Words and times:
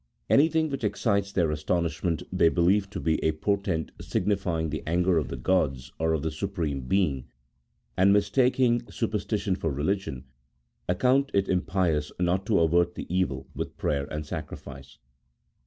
Anything 0.31 0.71
which 0.71 0.83
excites 0.83 1.31
their 1.31 1.51
astonishment 1.51 2.23
they 2.31 2.49
believe 2.49 2.89
to 2.89 2.99
be 2.99 3.23
a 3.23 3.33
portent 3.33 3.91
signifying 4.01 4.71
the 4.71 4.81
anger 4.87 5.19
of 5.19 5.27
the 5.27 5.37
gods 5.37 5.91
or 5.99 6.13
of 6.13 6.23
the 6.23 6.31
Supreme 6.31 6.81
Being, 6.87 7.27
and, 7.95 8.11
mis 8.11 8.31
taking 8.31 8.89
superstition 8.91 9.55
for 9.55 9.69
religion, 9.71 10.25
account 10.89 11.29
it 11.35 11.47
impious 11.47 12.11
not 12.19 12.47
to 12.47 12.61
avert 12.61 12.95
the 12.95 13.05
evil 13.15 13.47
with 13.53 13.77
prayer 13.77 14.07
and 14.11 14.25
sacrifice. 14.25 14.97